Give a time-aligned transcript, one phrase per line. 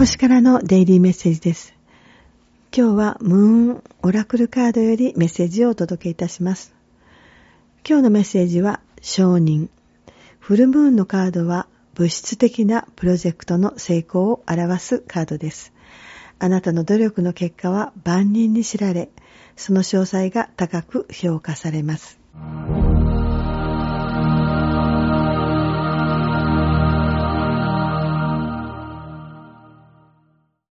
[0.00, 1.74] 星からのデイリーメッセージです。
[2.74, 6.72] 今日はムーンオラクルカードよりメッセージをお届けいたします。
[7.86, 9.68] 今日のメッセージは承認。
[10.38, 15.74] フルムーンのカードは物質的なプロジェクトの成功を表すカードです。
[16.38, 19.10] あなたの努力の結果は万人に知られ、
[19.54, 22.18] その詳細が高く評価されます。